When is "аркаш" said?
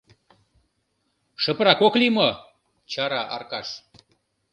3.35-3.67